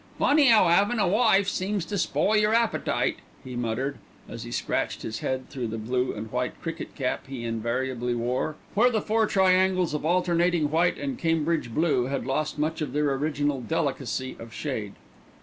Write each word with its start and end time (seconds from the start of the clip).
"Funny 0.17 0.49
'ow 0.51 0.67
'avin' 0.67 0.97
a 0.97 1.07
wife 1.07 1.47
seems 1.47 1.85
to 1.85 1.95
spoil 1.95 2.35
yer 2.35 2.53
appetite," 2.55 3.17
he 3.43 3.55
muttered, 3.55 3.99
as 4.27 4.41
he 4.41 4.51
scratched 4.51 5.03
his 5.03 5.19
head 5.19 5.47
through 5.51 5.67
the 5.67 5.77
blue 5.77 6.11
and 6.11 6.31
white 6.31 6.59
cricket 6.59 6.95
cap 6.95 7.27
he 7.27 7.45
invariably 7.45 8.15
wore, 8.15 8.55
where 8.73 8.89
the 8.89 8.99
four 8.99 9.27
triangles 9.27 9.93
of 9.93 10.03
alternating 10.03 10.71
white 10.71 10.97
and 10.97 11.19
Cambridge 11.19 11.71
blue 11.71 12.05
had 12.05 12.25
lost 12.25 12.57
much 12.57 12.81
of 12.81 12.93
their 12.93 13.13
original 13.13 13.61
delicacy 13.61 14.35
of 14.39 14.51
shade. 14.51 14.95